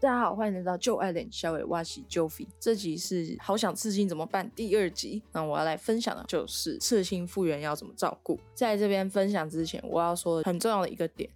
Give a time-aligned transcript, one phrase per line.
[0.00, 2.46] 大家好，欢迎来到旧爱脸小伟挖喜 Joey。
[2.58, 5.22] 这集是好想刺青怎么办第二集。
[5.30, 8.40] 那我要来分享的就是刺青复原要怎么照顾。
[8.54, 11.28] 在这边分享之前，我要说很重要的一个点，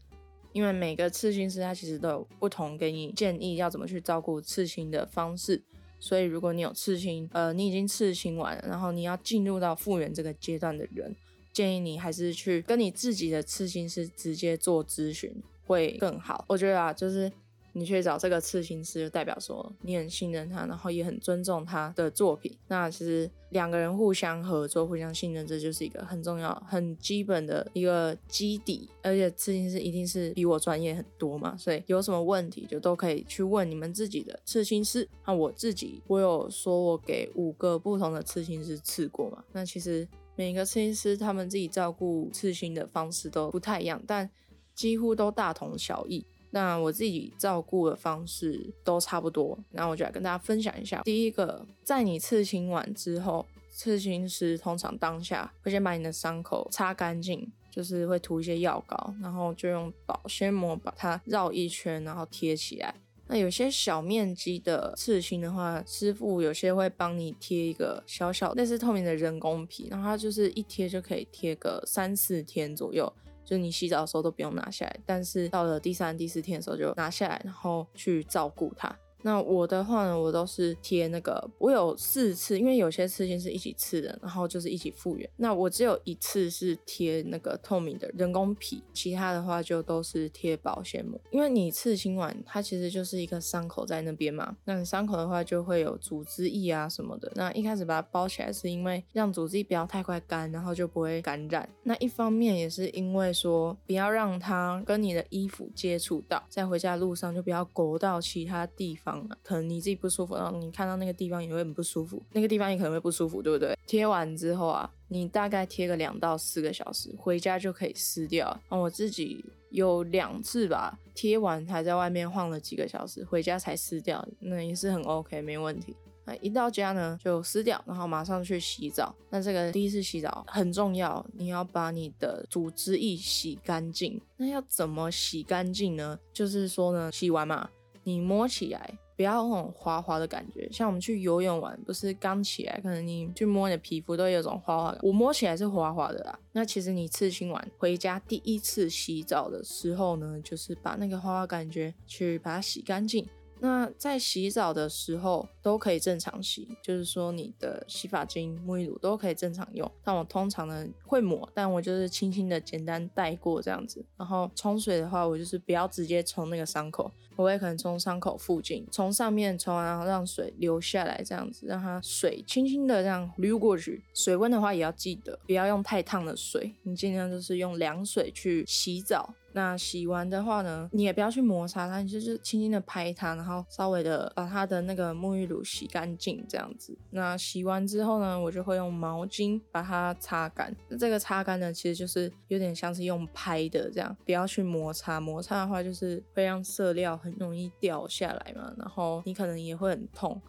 [0.55, 5.63] 因为每个刺青师他其实都有不同给你建议要怎么去照顾刺青的方式。
[6.01, 11.15] 所以如果你有刺青，呃，你已经刺青完了，然后你要进入到复原这个阶段的人，
[11.53, 16.47] 建议你还是去跟你自己的刺青师直接做咨询会更好。
[16.49, 17.31] 我觉得啊，就是。
[17.77, 22.57] 你去找这个刺青师，就代表说你很信任他，然后也很尊重他的作品。
[22.69, 28.89] 那其实两个人互相合作、互相信任，这就是一个很重要、很基本的一个基底。
[29.03, 35.09] 而且刺青师一定是比我专业很多嘛，所以有什么问题就都可以去问你们自己的刺青师。
[35.27, 39.43] 那我自己，我有说我给五个不同的刺青师刺过嘛？
[39.53, 40.07] 那其实
[40.37, 44.31] 每个刺青师他们自己照顾刺青的方式都不太一样，但
[44.77, 46.25] 几乎都大同小异。
[46.55, 51.03] 那我自己照顾的方式都差不多，然后我就来跟大家分享一下。
[51.03, 62.95] 第一个，在你刺青完之后，刺青师通常当下会先把你的伤口擦干净，就是会涂一些药膏，然后就用保鲜膜把它绕一圈，然后贴起来。
[63.27, 73.13] 那有些小面积的刺青的话，师傅有些会帮你贴一个小小类似透明的人工皮，然后它就是一贴就可以贴个三四天左右。
[73.45, 78.97] 就你洗澡的时候都不用拿下来，但是到了第三、第四天的时候就拿下来，然后去照顾它。
[79.25, 85.27] 那我的话呢，我都是贴那个，我有四次，因为有些刺青是一起刺的，然后就是一起复原。
[85.39, 91.19] 那我只有一次是贴那个透明的人工皮，其他的话就都是贴保鲜膜。
[91.31, 97.33] 因为你刺青完，它其实就是一个伤口在那边嘛，那你伤口的话就会有组织液啊什么的。
[97.35, 101.67] 那一开始把它包起来，是因为让组织液不要太快干，然后就不会感染。
[101.85, 109.14] 那一方面也是因为说，不要让它跟你的衣服接触到，在回家路上就不要勾到其他地方。
[109.43, 113.77] 可能你自己不舒服，然后你看到那个地方也会很不舒服，那个地方也可能会不舒服，对不对？
[113.87, 118.59] 贴完之后啊，你大概贴个两到四个小时，回家就可以撕掉。
[118.69, 125.95] 我自己有两次吧，贴完还在外面晃了几个小时，回家才撕掉，那也是很 OK，没问题。
[126.27, 129.15] 那一到家呢，就撕掉，然后马上去洗澡。
[129.29, 134.19] 那这个第一次洗澡很重要，你要把你的组织液洗干净。
[134.39, 136.19] 那要怎么洗干净呢？
[136.33, 137.69] 就是说呢，洗完嘛，
[138.05, 138.99] 你摸起来。
[139.17, 145.01] 不要那种滑滑的感觉，像我们去游泳玩，不是刚起来，可能你去摸你的皮肤都有种滑滑感。
[145.03, 146.39] 我摸起来是滑滑的啦。
[146.53, 153.27] 那其实你刺青完回家第一次洗澡的时候呢，就是把那个滑滑感觉去把它洗干净。
[153.65, 159.91] 那在洗澡的时候都可以正常洗，就是说你的洗发精、沐浴乳都可以正常用。
[160.03, 164.05] 但我通常呢会抹，但我就是轻轻的简单带过这样子。
[164.19, 167.11] 然后冲水的话，我就是不要直接冲那个伤口。
[167.37, 174.05] 我也可能冲伤口附近，从上面冲，然后让水流下来，这样子让它水轻轻的这样流过去。
[174.13, 179.35] 水温的话也要记得，不要用太烫的水，你尽量就是用凉水去洗澡。
[179.55, 186.99] 那洗完的话呢，你也不要去摩擦它，你就是轻轻的拍它，然后稍微的把它的那个沐浴乳洗干净，这样子。
[187.11, 190.75] 那洗完之后呢，我就会用毛巾把它擦干。
[190.89, 200.43] 那这个擦干呢，其实就是有点像是用拍的这样，不要去摩擦，摩擦的话就是会让色料很容易掉下来嘛，然后你可能也会很痛。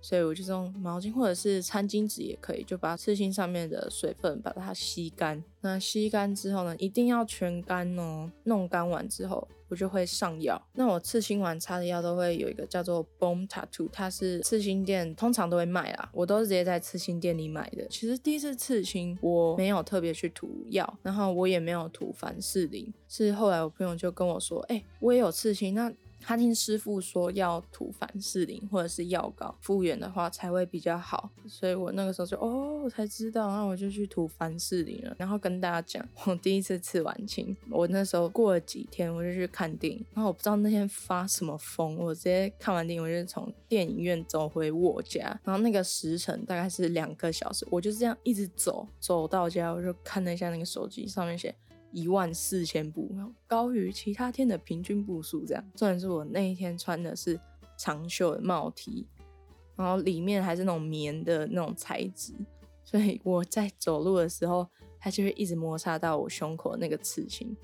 [0.00, 5.42] 所以我就用毛巾或者是餐巾纸也可以，就把刺青上面的水分把它吸干。
[5.60, 8.30] 那吸干之后呢，一定要全干哦。
[8.44, 10.60] 弄干完之后，我就会上药。
[10.72, 17.86] 那我刺青完擦的药都会有一个叫做 Bone Tattoo，它是刺青店通常都会卖啦，我都是直接在刺青店里买的。
[17.88, 25.92] 其实第一次刺青我没有特别去涂药，然后我也没有涂凡士林，是后来我朋友就跟我说，哎，我也有刺青，那。
[26.20, 35.14] 他听师傅说要涂凡士林或者是药膏复原的话才会比较好，所以我那个时候就哦，我才知道，那我就去涂凡士林了。
[35.18, 51.54] 然后跟大家讲，我第一次刺完青，我那时候过了几天我就去看电影，然后我不知道那天发什么疯，我直接看完电影我就从电影院走回我家，然后那个时程大概是两个小时，我就这样一直走，走到家我就看了一下那个手机上面写。
[51.92, 53.10] 一万四千步，
[53.46, 55.44] 高于其他天的平均步数。
[55.44, 57.38] 这样，虽然是我那一天穿的是
[57.76, 59.06] 长袖的帽 T，
[59.76, 62.32] 然后里面还是那种棉的那种材质，
[62.84, 67.56] 所以我在走路的时候，它就会一直摩擦到我胸口那个刺青。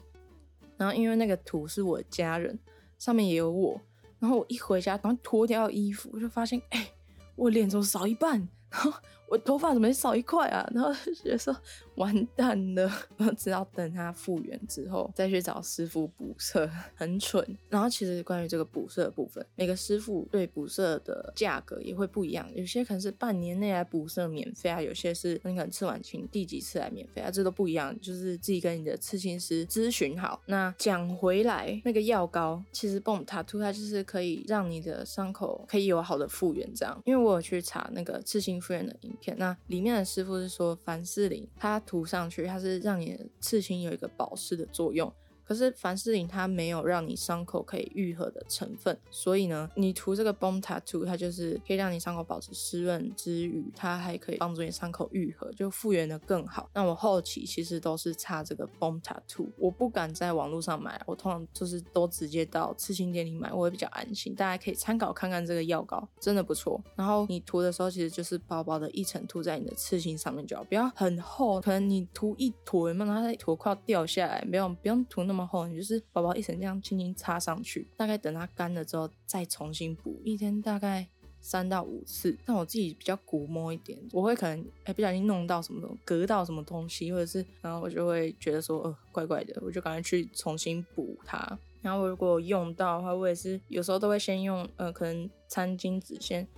[0.76, 2.58] 然后因为那个图是我家人，
[2.98, 3.80] 上面也有我，
[4.18, 6.88] 然后我一回家，然后脱掉衣服，我就发现，哎，
[7.34, 8.46] 我脸怎么少一半？
[8.68, 8.92] 然后
[9.28, 10.68] 我头发怎么少一块啊？
[10.74, 11.56] 然后觉得说，
[11.96, 17.44] 完蛋了， 我只要等它复原之后再去找师傅补色， 很蠢。
[17.68, 30.42] 然后其实关于这个补色的部分，每个师傅对补色的价格也会不一样，有些可能是半年内来补色免费啊，有些是你可能刺完青第几次来免费啊，这都不一样，就是自己跟你的刺青师咨询好。
[30.46, 37.00] 那讲回来，那个药膏其实 Boom Tattoo 它就是可以让你的伤口可以有好的复原，这样。
[37.04, 45.10] 因为我有去查那个刺青复原的影片，那里面的师傅是说凡士林它涂上去，它是让你刺青有一个保湿的作用。
[45.46, 56.68] 可是凡士林它没有让你伤口可以愈合的成分，所以呢，你涂这个 Bone Tattoo，它就是可以让你伤口保持湿润之余，它还可以帮助你伤口愈合，就复原的更好。
[56.74, 64.34] 那我后期其实都是擦这个 Bone Tattoo，我不敢在网络上买，我通常就是都直接到刺青店里买，我会比较安心。
[64.34, 66.82] 大家可以参考看看这个药膏，真的不错。
[66.96, 73.14] 然后你涂的时候，其实就是薄薄的一层涂在你的刺青上面就好，不要很厚，可能你涂一坨，有没有？
[73.14, 75.35] 它一坨快要掉下来，不用不用涂那么。
[75.36, 81.06] 那么厚，你就是薄薄一层这样轻轻擦上去，大概等它干了之后再重新补，一天大概
[81.40, 82.34] 三到五次。
[82.46, 91.58] 但我自己比较古摸一点，我会可能哎不小心弄到什么东西，隔到什么东西，或者是然后我就会觉得说呃怪怪的，我就赶快去重新补它。
[91.82, 96.48] 然后如果用到的话，我也是有时候都会先用呃可能餐巾纸先。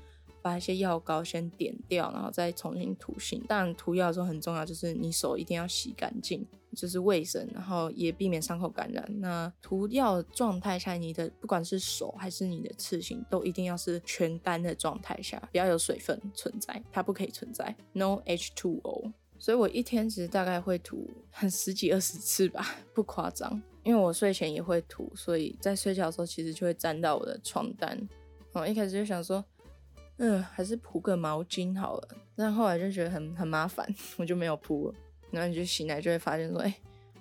[0.40, 3.42] 把一些药膏先点掉，然后再重新涂型。
[3.48, 9.06] 但，涂药的时候很重要，就是你手一定要洗干净，就是卫生，然后也避免伤口感染。
[9.20, 19.12] 那涂药状态下，你的不管是手还是你的刺青，都一定要是全干的状态下，不要有水分存在，它不可以存在，no H2O。
[19.38, 23.62] 所以我一天其实大概会涂很十几二十次吧，不夸张。
[23.82, 28.08] 因为我睡前也会涂，所以在睡觉的时候其实就会沾到我的床单。
[28.52, 29.44] 我一开始就想说。
[30.20, 32.08] 嗯，还是铺个毛巾好了。
[32.34, 33.86] 但后来就觉得很很麻烦，
[34.16, 34.94] 我就没有铺了。
[35.30, 36.74] 然后你就醒来就会发现说，哎，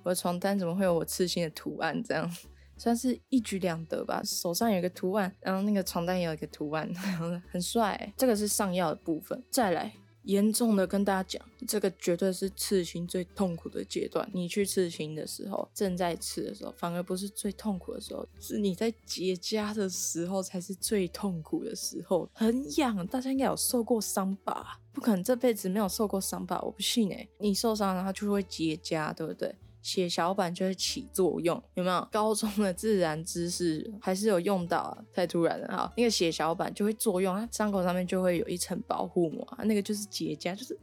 [0.04, 2.02] 我的床单怎么会有我刺青的图案？
[2.04, 2.30] 这样
[2.78, 4.22] 算是一举两得吧。
[4.24, 6.88] 手上有一个图案，然后那个床单也有一个图案，
[7.52, 8.14] 很帅。
[8.16, 9.92] 这个是上药的部分，再来。
[10.28, 14.30] 严重的跟大家讲，这个绝对是刺青最痛苦的阶段。
[14.34, 23.08] 你去刺青的时候，正在刺的时候，反而不是最痛苦的时候，是你在结痂的时候才是最痛苦的时候，很痒。
[23.08, 24.80] 大家应该有受过伤吧？
[24.92, 26.62] 不可能这辈子没有受过伤吧？
[26.62, 29.56] 我不信哎，你受伤然后就会结痂，对不对？
[29.88, 32.06] 血小板就会起作用，有没有？
[32.12, 34.98] 高中的自然知识还是有用到啊？
[35.14, 35.94] 太突然了哈！
[35.96, 40.78] 那个血小板就会作用，它伤口上面就会有一层保护膜，那个就是结痂，就是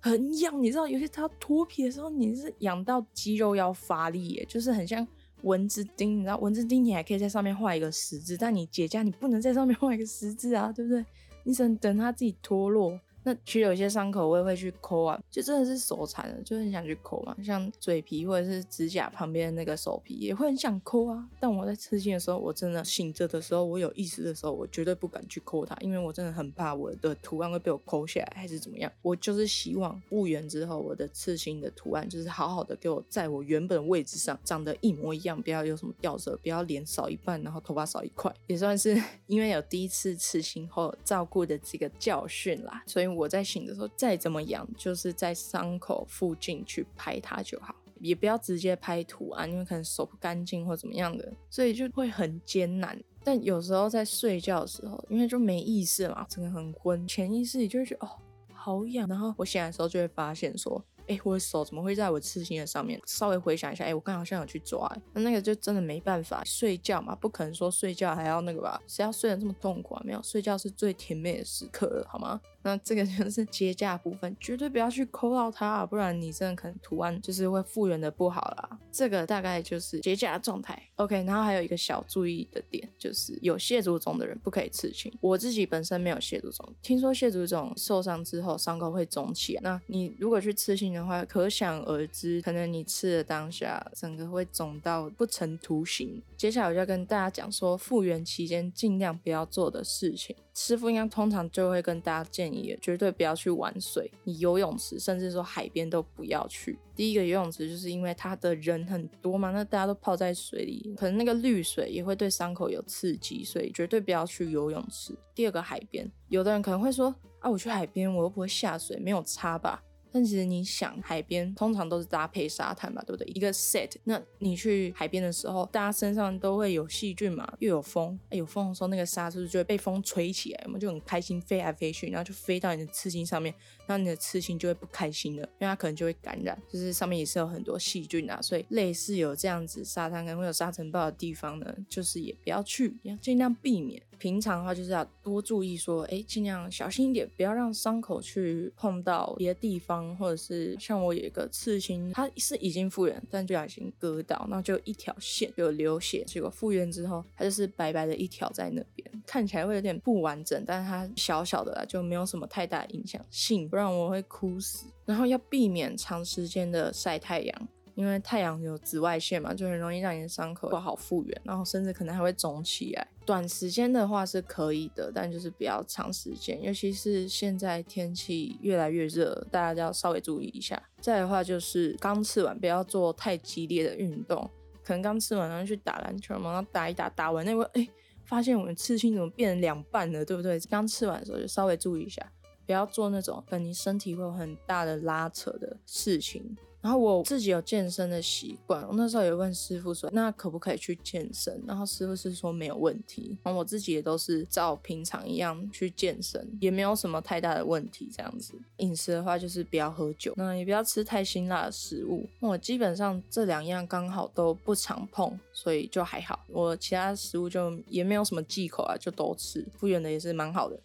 [0.00, 0.60] 很痒。
[0.60, 5.06] 你知道，有些它脱皮的时候，你是痒到肌肉要发力，就是很像
[5.42, 6.18] 蚊子叮。
[6.18, 11.04] 你知道，蚊子叮你还可以在上面画一个十字，但你结痂你不能在上面画一个十字啊，对不对？
[11.44, 12.98] 你只能等它自己脱落。
[13.24, 17.36] 那其实有些伤口我也会去抠啊，就真的是手残了，就很想去抠嘛。
[17.42, 21.28] 像嘴皮或者是指甲旁边那个手皮，也会很想抠啊。
[21.38, 28.90] 但我在刺青的时候，我真的醒着的时候，我有意识的时候，我绝对不敢去抠它，因为我真的很怕我的图案会被我抠下来，还是怎么样。
[29.02, 43.11] 我就是希望复原之后，我的刺青的图案就是好好的给我在我原本位置上长得一模一样，不要有什么掉色，不要脸少一半，然后头发少一块，也算是 因为有第一次刺青后照顾的这个教训啦，所以。
[43.14, 52.98] 我在醒的时候，再怎么痒，就是在伤口附近去拍它就好，也不要直接拍图案，因为可能手不干净或怎么样的，所以就会很艰难。
[53.24, 58.10] 但有时候在睡觉的时候，因为就没意识嘛，整个很昏，潜意识里就会觉得哦
[58.52, 60.84] 好痒，然后我醒来的时候就会发现说。
[61.08, 62.98] 哎，我的手怎么会在我刺青的上面？
[63.06, 68.80] 稍微回想一下，哎，我刚好像有去抓，那那个就真的没办法，睡觉嘛，不可能说睡觉还要那个吧？
[68.86, 70.02] 谁要睡得这么痛苦啊？
[70.06, 72.40] 没有，睡觉是最甜美的时刻了，好吗？
[72.62, 78.78] 那这个就是结痂部分，绝对不要去抠到它啊，不然你真的可能图案就是会复原的不好啦。
[78.90, 80.80] 这个大概就是结痂的状态。
[80.96, 85.12] OK，然后还有一个小注意的点，就是有蟹足肿的人不可以刺青。
[85.20, 96.22] 我自己本身没有蟹足肿，听说蟹足肿受伤之后伤口会肿起来，那你如果去刺青的话，可想而知，可能你刺的当下整个会肿到不成图形。
[96.36, 100.36] 接下来我就要跟大家讲说，复原期间尽量不要做的事情。
[100.54, 106.78] 师傅应该通常就会跟大家建议，你绝对不要去玩水，你游泳池甚至说海边都不要去。
[106.94, 115.14] 第一个游泳池就是因为它的人很多嘛，那大家都泡在水里，可能那个绿水也会对伤口有刺激，所以绝对不要去游泳池。
[115.34, 119.82] 第二个海边，有的人可能会说啊，我去海边我又不会下水，没有差吧？
[120.12, 123.26] 但其实你想，海边通常都是搭配沙滩嘛，对不对？
[123.34, 130.62] 一个 set，那你去海边的时候，大家身上都会有细菌嘛，又有风，有风的时候，那个沙是不是就会被风吹起来？
[130.66, 133.54] 我们就很开心飞来飞去，然后就飞到你的刺青上面，
[133.86, 144.02] 然后你的刺青就会不开心了，因为它可能就会感染，就是上面也是有很多细菌啊，所以类似有这样子沙滩可能会有沙尘暴的地方呢，就是也不要去，要尽量避免。
[144.22, 164.86] 平常的话就是要多注意，说哎，尽量小心一点，不要让伤口去碰到别的地方，或者是像我有一个刺青，它是已经复原，但不小心割到，那就一条线有流血，结果复原之后，它就是白白的一条在那边，看起来会有点不完整，但是它小小的就没有什么太大影响性，不然我会哭死。
[165.04, 167.68] 然后要避免长时间的晒太阳。
[167.94, 173.06] 因为太阳有紫外线嘛，就很容易让你的伤口不好复原，然后甚至可能还会肿起来。
[173.24, 180.82] 短时间的话是可以的，但就是比较长时间，尤其是现在天气越来越热，大家要稍微注意一下。
[181.00, 184.50] 再的话就是刚吃完不要做太激烈的运动，
[184.82, 187.88] 可能刚吃完然后去打篮球嘛，然后打一打，打完那会哎
[188.24, 190.58] 发现我们刺青怎么变成两半了，对不对？
[190.70, 192.26] 刚吃完的时候就稍微注意一下，
[192.66, 196.56] 不要做那种跟你身体会有很大的拉扯的事情。
[196.82, 201.62] 然后我自己有健身的习惯，我那时候也问师傅说，那可不可以去健身？
[201.66, 203.38] 然后师傅是说没有问题。
[203.44, 208.10] 然后我自己也都是照平常一样去健身，也没有什么太大的问题。
[208.12, 212.28] 这样子饮食的话，就是不要喝酒，那也不要吃太辛辣的食物。
[212.40, 216.44] 我基本上这两样刚好都不常碰，所以就还好。
[216.48, 219.64] 我其他食物就也没有什么忌口啊，就都吃。
[219.78, 220.76] 复原的也是蛮好的。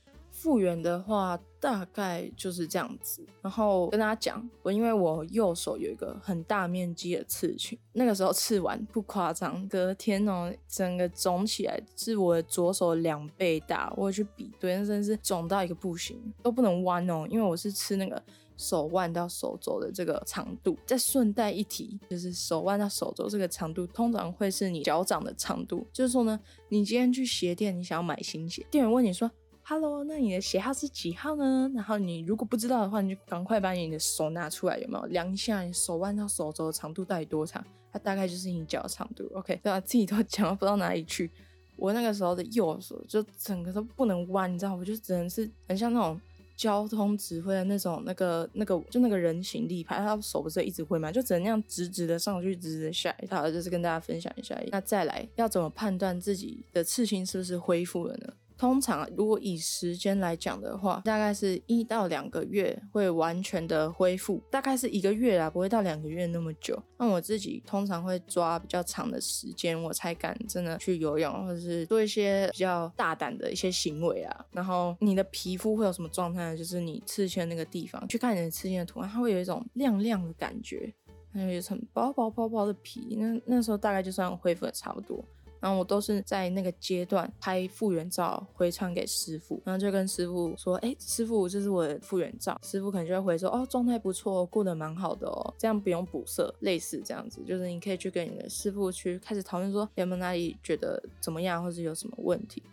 [0.47, 18.23] 复原的话大概就是这样子，然后跟大家讲，我因为我右手有一个很大面积的刺青，那个时候刺完不夸张，隔天哦整个肿起来是我的左手两倍大，我去比对，真是肿到一个不行，都不能弯哦，因为我是刺那个
[18.55, 20.77] 手腕到手肘的这个长度。
[20.85, 25.85] 再顺带一提，就是手腕到手肘这个长度，通常会是你脚掌的长度。
[25.91, 26.39] 就是说呢，
[26.69, 29.29] 你今天去鞋店，你想要买新鞋，店员问你说。
[29.69, 31.69] Hello，那你的鞋号是几号呢？
[31.75, 37.61] 然后你如果不知道的话，你就赶快把你的手拿出来，有没有量一下你手腕到手肘的长度到底多长？
[37.91, 39.29] 它大概就是你脚的长度。
[39.33, 41.29] OK，对啊，自己都讲不知道哪里去。
[41.75, 46.17] 我那个时候的右手就整个都不能弯，你知道我就只能是很像那种
[46.55, 53.27] 交通指挥的那种那个那个就那个人形立牌，他手不是一直挥嘛，就只能那样直直的上去，直直的下来。
[53.29, 54.57] 好，就是跟大家分享一下。
[54.71, 58.33] 那再来要怎么判断自己的刺青是不是恢复了呢？
[58.57, 66.81] 通常，如果以时间来讲的话，大概是一到两个月会完全的恢复，大概是一个月啦，不会到两个月那么久。
[66.97, 74.45] 那我自己通常会抓比较长的时间，我才敢真的去游泳，或者是做一些比较大胆的一些行为啊。
[74.51, 76.57] 然后你的皮肤会有什么状态呢？
[76.57, 80.91] 就是你刺青那个地方，去看你的刺青的图案，它会有一种亮亮的感觉，
[81.31, 83.15] 还有一层薄薄薄薄的皮。
[83.19, 85.23] 那那时候大概就算恢复的差不多。
[85.59, 102.63] 然后我都是在那个阶段拍复原照回传给师傅，然后就跟师傅说：“哎，师傅，这是我的复原照。”师傅可能就会回说：“哦，状态不错，过得蛮好的哦，这样不用补色，类似这样子，就是你可以去跟你的师傅去开始讨论说有没有哪里觉得怎么样，或是有什么问题。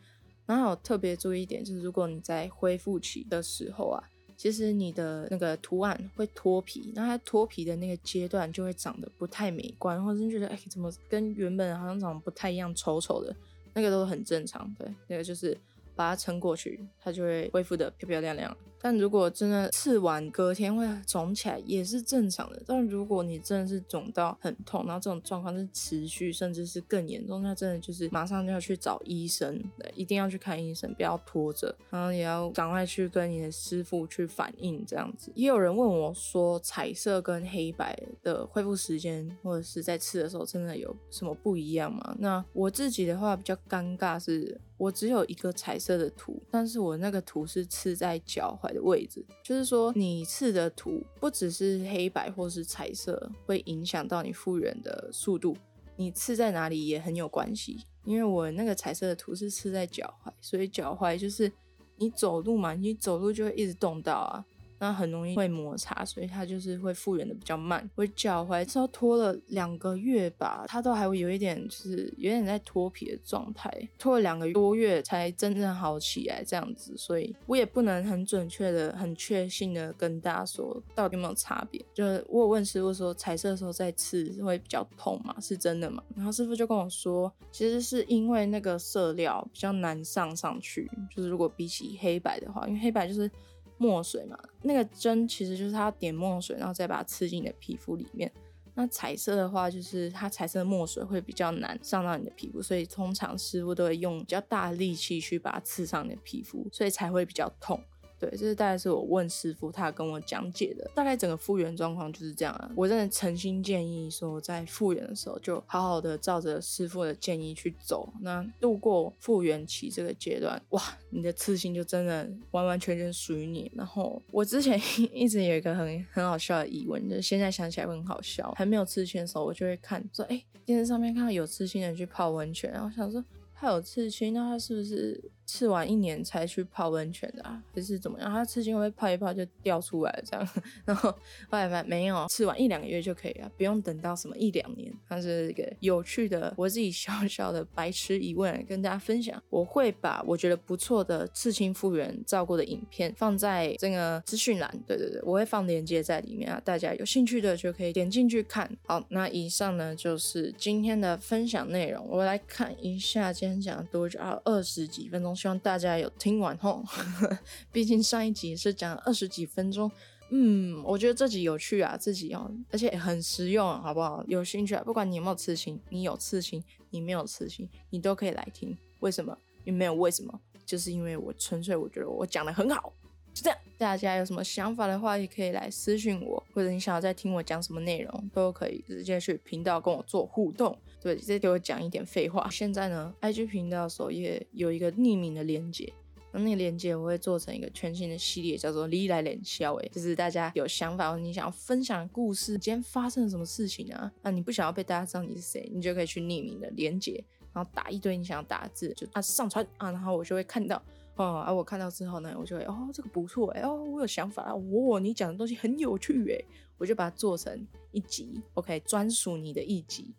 [0.47, 4.05] 然后特别注意一点，就是如果你在恢复期的时候啊。
[4.37, 13.35] 其实你的那个图案会脱皮，那它脱皮的那个阶段就会长得不太美观，或者是觉得哎怎么跟原本好像长得不太一样，丑丑的，
[13.73, 14.73] 那个都很正常。
[14.79, 15.57] 对，那个就是
[15.95, 18.57] 把它撑过去，它就会恢复的漂漂亮亮。
[18.81, 22.63] 但如果真的刺完隔天会肿起来，也是正常的。
[22.67, 29.59] 但如果你真的是肿到很痛，然后这种状况是持续，甚至是更严重，那真的就是马上就要去找医生，
[29.95, 35.33] 一定要去看医生，不要拖着，然后也要赶快去跟你的师傅去反映这样子。
[35.35, 42.15] 也有人问我说，彩色跟黑白的恢复时间，或者是在刺的时候真的有什么不一样吗？
[42.19, 44.61] 那我自己的话比较尴尬是。
[44.85, 55.57] 我只有一个彩色的图，但是我那个图是刺在脚踝的位置，就是说你刺的图不只是黑白或是彩色，会影响到你复原的速度，
[55.97, 57.79] 你刺在哪里也很有关系。
[58.05, 61.50] 因为我那个彩色的图是刺在脚踝，所以脚踝就是
[61.97, 64.45] 你走路嘛，你走路就会一直动到啊。
[64.85, 67.88] 那很容易会摩擦，所以它就是会复原的比较慢。
[67.95, 76.95] 我脚踝至少拖了两个月吧，它都还会有一点，就是有点在脱皮的状态，拖了两个多月才真正好起来这样子。
[76.99, 81.83] 所以我也不能很准确的、很确信的跟大家说到底有没有差别。
[81.95, 85.35] 就是我有问师傅说，彩色的时候再刺会比较痛吗？
[85.41, 86.03] 是真的吗？
[86.14, 93.31] 然后师傅就跟我说，其实是因为那个色料比较难上上去，就是如果比起黑白的话，因为黑白就是。
[93.76, 98.31] 墨水嘛，那个针其实就是它点墨水，然后再把它刺进你的皮肤里面。
[98.76, 107.81] 那彩色的话，就是它彩色的墨水会比较难上到你的皮肤，所以通常师傅都会用比较大的力气去把它刺上你的皮肤，所以才会比较痛。
[108.18, 112.71] 对，这是大概是我问师傅，他跟我讲解的，大概整个复原状况就是这样啊。
[112.75, 123.71] 我真的诚心建议说，在复原的时候就好好的照着师傅的建议去走，那度过复原期这个阶段，哇，你的刺青就真的完完全全属于你。
[123.75, 124.80] 然后我之前
[125.12, 128.52] 一直有一个很很好笑的疑问，就是现在想起来会很好笑。
[128.56, 135.33] 还没有刺青的时候，我就会看说，哎，电视上面看到有刺青的人去泡温泉，然后想说他有刺青，那他是不是？
[135.47, 138.31] 吃完一年才去泡温泉的，还是怎么样？
[138.31, 140.49] 他刺青会泡一泡就掉出来这样，
[140.87, 144.91] 然后后来发现没有，吃完一两个月就可以了，不用等到什么一两年。
[145.07, 149.43] 它是一个有趣的，我自己小小的白痴疑问跟大家分享。
[149.51, 158.71] 我会把我觉得不错的刺青复原照顾的影片放在这个资讯栏，对对对，我会放链接在里面啊，大家有兴趣的就可以点进去看。
[158.87, 162.07] 好，那以上呢就是今天的分享内容。
[162.09, 164.41] 我来看一下今天讲多久啊？
[164.45, 165.34] 二十几分钟。
[165.35, 166.85] 希望大家有听完吼，
[167.73, 169.91] 毕竟上一集是讲了二十几分钟，
[170.31, 174.25] 嗯，我觉得这集有趣啊，自己用，而且很实用，好不好？
[174.26, 178.76] 有兴趣啊，不管你有没有刺青，你有刺青，你没有刺青，你都可以来听。
[179.00, 179.37] 为什么？
[179.64, 182.93] 因为没有为什么，就是因为我纯粹我觉得我讲的很好，
[183.35, 183.59] 就这样。
[183.76, 190.79] 大家有什么想法的话，也可以来私信我，或者你想要再听我讲什么内容，都可以直接去频道跟我做互动。
[191.03, 192.49] 对，直接给我讲一点废话。
[192.49, 195.93] 现在呢，IG 频道首页有一个匿名的连接，
[196.33, 199.75] 那那个连接我会做成一个全新的系列，叫做“离来连笑”。
[199.83, 204.11] 哎，就是大家有想法或你想要分享故事，今天发生了什么事情啊？
[204.23, 207.23] 那你不想要被大家知道你是谁，你就可以去匿名的连接，
[207.53, 210.81] 然后打一堆你想要打的字，就啊上传啊，然后我就会看到。
[211.16, 216.44] 哦，而我看到之后呢，我就会哦，这个不错哎，哦，我有想法哦，你讲的东西很有趣哎，
[216.76, 220.12] 我就把它做成一集，OK，专属你的一集。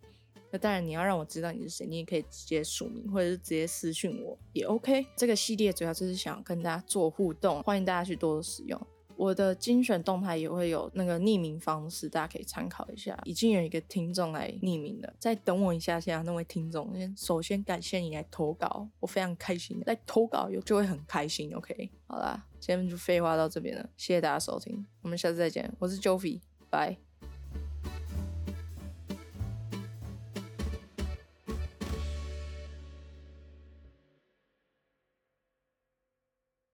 [0.51, 5.05] 那当然你要让我知道你是谁，你也可以直接署名或者是直接私信我也 OK。
[5.17, 8.79] 这个系列主要就是想跟大家做互动，欢迎大家去多多使用。
[9.17, 13.19] 我的精选动态也会有那个匿名方式，大家可以参考一下。
[13.25, 16.21] 已经有一个听众来匿名了，再等我一下下。
[16.23, 19.81] 那位听众，先首先感谢你来投稿，我非常开心。
[19.85, 21.89] 来投稿有就会很开心，OK？
[22.07, 25.71] 好啦，今天就废话到这边了，谢谢大家收听，我们下次再见。
[25.79, 27.04] 我是 Joey，拜。